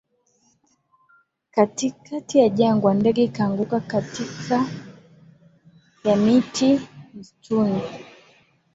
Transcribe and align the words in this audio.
katikati 1.55 2.39
ya 2.39 2.49
jangwa 2.49 2.93
Ndege 2.93 3.23
ikaanguka 3.23 3.79
katika 3.79 4.65
ya 6.03 6.15
miti 6.15 6.79
msituni 7.13 7.81